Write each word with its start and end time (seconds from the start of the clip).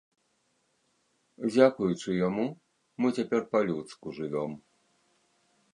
Дзякуючы 1.51 2.09
яму 2.27 2.47
мы 3.05 3.15
цяпер 3.19 3.41
па-людску 3.53 4.07
жывём. 4.21 4.51